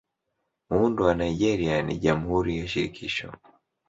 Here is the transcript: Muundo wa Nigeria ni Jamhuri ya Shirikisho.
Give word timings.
Muundo 0.71 0.99
wa 1.05 1.13
Nigeria 1.15 1.81
ni 1.81 1.97
Jamhuri 1.97 2.57
ya 2.57 2.67
Shirikisho. 2.67 3.33